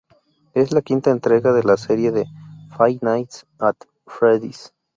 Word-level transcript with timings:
Es 0.55 0.71
la 0.71 0.81
quinta 0.81 1.11
entrega 1.11 1.53
de 1.53 1.61
la 1.61 1.77
serie 1.77 2.11
de 2.11 2.25
"Five 2.75 2.97
Nights 3.03 3.45
at 3.59 3.75
Freddy's". 4.07 4.73